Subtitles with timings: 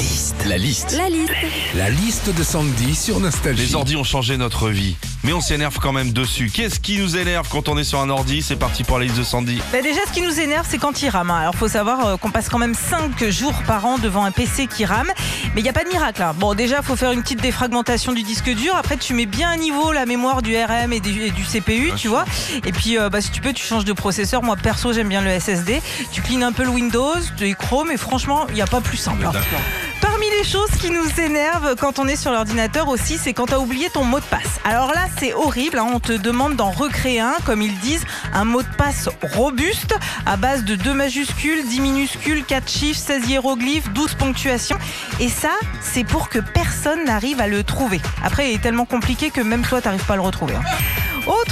[0.00, 0.36] liste.
[0.46, 0.94] La liste.
[0.96, 1.32] La liste.
[1.74, 3.66] La liste de Sandy sur Nostalgie.
[3.66, 6.50] Les ordis ont changé notre vie, mais on s'énerve quand même dessus.
[6.52, 8.40] Qu'est-ce qui nous énerve quand on est sur un ordi?
[8.42, 9.60] C'est parti pour la liste de Sandy.
[9.72, 11.30] Bah déjà, ce qui nous énerve, c'est quand il rame.
[11.30, 11.40] hein.
[11.40, 14.66] Alors, faut savoir euh, qu'on passe quand même 5 jours par an devant un PC
[14.66, 15.10] qui rame.
[15.54, 16.22] Mais il n'y a pas de miracle.
[16.22, 16.34] hein.
[16.38, 18.74] Bon, déjà, faut faire une petite défragmentation du disque dur.
[18.76, 21.92] Après, tu mets bien à niveau la mémoire du RM et du, et du CPU,
[21.96, 22.24] tu vois.
[22.64, 24.42] Et puis, euh, bah, si tu peux, tu changes de processeur.
[24.42, 25.82] Moi, perso, j'aime bien le SSD.
[26.12, 27.90] Tu cleans un peu le Windows, tu Chrome.
[27.90, 29.26] Et franchement, il n'y a pas plus simple.
[29.26, 29.32] hein.
[30.20, 33.54] Parmi les choses qui nous énervent quand on est sur l'ordinateur aussi, c'est quand tu
[33.54, 34.60] as oublié ton mot de passe.
[34.64, 35.78] Alors là, c'est horrible.
[35.78, 35.86] hein.
[35.94, 39.94] On te demande d'en recréer un, comme ils disent, un mot de passe robuste
[40.26, 44.76] à base de 2 majuscules, 10 minuscules, 4 chiffres, 16 hiéroglyphes, 12 ponctuations.
[45.20, 48.02] Et ça, c'est pour que personne n'arrive à le trouver.
[48.22, 50.54] Après, il est tellement compliqué que même toi, tu n'arrives pas à le retrouver.
[50.54, 50.60] hein.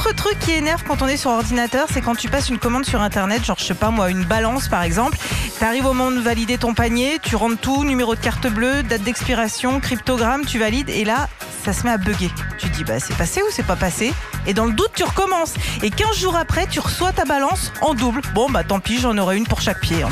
[0.09, 2.87] Autre truc qui énerve quand on est sur ordinateur, c'est quand tu passes une commande
[2.87, 5.19] sur internet, genre je sais pas moi, une balance par exemple.
[5.59, 8.83] Tu arrives au moment de valider ton panier, tu rentres tout, numéro de carte bleue,
[8.85, 11.29] date d'expiration, cryptogramme, tu valides et là,
[11.63, 12.31] ça se met à bugger.
[12.57, 14.15] Tu dis bah c'est passé ou c'est pas passé?
[14.47, 15.53] Et dans le doute, tu recommences.
[15.83, 18.23] Et 15 jours après, tu reçois ta balance en double.
[18.35, 20.03] Bon bah tant pis, j'en aurai une pour chaque pied.
[20.03, 20.09] hein.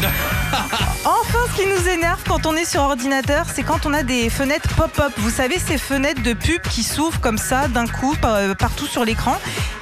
[1.28, 4.30] Enfin, ce qui nous énerve quand on est sur ordinateur, c'est quand on a des
[4.30, 5.12] fenêtres pop-up.
[5.18, 9.04] Vous savez, ces fenêtres de pub qui s'ouvrent comme ça d'un coup euh, partout sur
[9.04, 9.36] l'écran.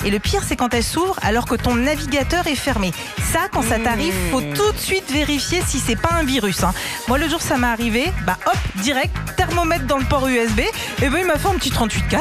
[0.05, 2.92] Et le pire, c'est quand elles s'ouvrent alors que ton navigateur est fermé.
[3.33, 6.62] Ça, quand ça t'arrive, faut tout de suite vérifier si c'est pas un virus.
[6.62, 6.73] hein.
[7.09, 10.61] Moi, le jour ça m'est arrivé, bah hop, direct, thermomètre dans le port USB.
[11.03, 12.19] Et ben il m'a fait un petit 38.4.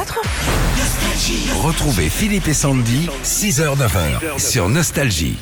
[1.62, 5.38] Retrouvez Philippe et Sandy, 6h-9h sur Nostalgie.